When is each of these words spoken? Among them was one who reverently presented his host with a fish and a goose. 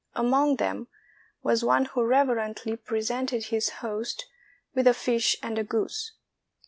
Among 0.15 0.55
them 0.55 0.87
was 1.43 1.63
one 1.63 1.85
who 1.85 2.01
reverently 2.03 2.75
presented 2.75 3.43
his 3.45 3.69
host 3.85 4.25
with 4.73 4.87
a 4.87 4.95
fish 4.95 5.37
and 5.43 5.59
a 5.59 5.63
goose. 5.63 6.13